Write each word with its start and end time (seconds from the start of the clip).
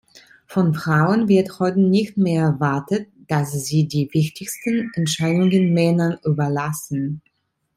Von 0.47 0.73
Frauen 0.73 1.27
wird 1.27 1.59
heute 1.59 1.79
nicht 1.79 2.17
mehr 2.17 2.41
erwartet, 2.41 3.09
dass 3.27 3.51
sie 3.51 3.87
die 3.87 4.09
wichtigsten 4.11 4.89
Entscheidungen 4.95 5.73
Männern 5.75 6.17
überlassen. 6.25 7.21